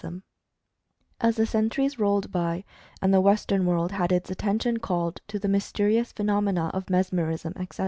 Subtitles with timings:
[0.03, 0.29] Story of Mental
[1.19, 1.51] Fascination 27 As the
[1.91, 2.63] centuries rolled by
[3.03, 7.79] and the Western world had its attention called to the mysterious phenomena of Mesmerism, etc.